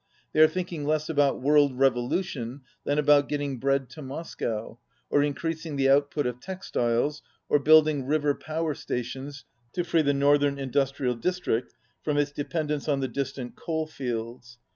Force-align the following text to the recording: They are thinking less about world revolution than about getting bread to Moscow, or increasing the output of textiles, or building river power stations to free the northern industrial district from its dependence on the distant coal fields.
They 0.33 0.39
are 0.39 0.47
thinking 0.47 0.83
less 0.83 1.09
about 1.09 1.43
world 1.43 1.77
revolution 1.77 2.61
than 2.85 2.97
about 2.97 3.29
getting 3.29 3.59
bread 3.59 3.87
to 3.91 4.01
Moscow, 4.01 4.79
or 5.11 5.21
increasing 5.21 5.75
the 5.75 5.89
output 5.91 6.25
of 6.25 6.39
textiles, 6.39 7.21
or 7.49 7.59
building 7.59 8.07
river 8.07 8.33
power 8.33 8.73
stations 8.73 9.45
to 9.73 9.83
free 9.83 10.01
the 10.01 10.15
northern 10.15 10.57
industrial 10.57 11.13
district 11.13 11.75
from 12.01 12.17
its 12.17 12.31
dependence 12.31 12.89
on 12.89 12.99
the 13.01 13.07
distant 13.07 13.55
coal 13.55 13.85
fields. 13.85 14.57